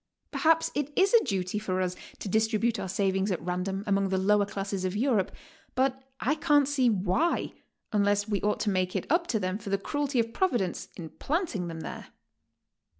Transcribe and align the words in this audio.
Perhaps 0.31 0.71
it 0.73 0.91
is 0.97 1.13
a 1.13 1.23
duty 1.23 1.59
for 1.59 1.79
us 1.79 1.95
to 2.17 2.27
distribute 2.27 2.79
our 2.79 2.89
savings 2.89 3.31
at 3.31 3.39
random 3.39 3.83
among 3.85 4.09
the 4.09 4.17
lower 4.17 4.47
classes 4.47 4.83
of 4.83 4.95
Europe, 4.95 5.31
but 5.75 6.01
I 6.19 6.33
can't 6.33 6.67
see 6.67 6.89
why, 6.89 7.53
unless 7.93 8.27
we 8.27 8.41
ought 8.41 8.59
to 8.61 8.71
make 8.71 8.95
it 8.95 9.05
up 9.11 9.27
to 9.27 9.39
them 9.39 9.59
for 9.59 9.69
the 9.69 9.77
cruelty 9.77 10.19
of 10.19 10.33
Providence 10.33 10.87
in 10.97 11.09
planting 11.11 11.67
them 11.67 11.81
there. 11.81 12.07